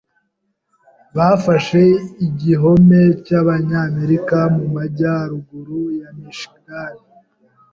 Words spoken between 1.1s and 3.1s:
Bafashe igihome